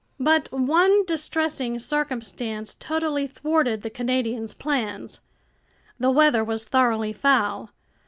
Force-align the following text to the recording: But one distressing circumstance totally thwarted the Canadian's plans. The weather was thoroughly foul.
But 0.19 0.51
one 0.51 1.05
distressing 1.05 1.77
circumstance 1.77 2.75
totally 2.79 3.27
thwarted 3.27 3.83
the 3.83 3.91
Canadian's 3.91 4.55
plans. 4.55 5.19
The 5.99 6.09
weather 6.09 6.43
was 6.43 6.65
thoroughly 6.65 7.13
foul. 7.13 7.69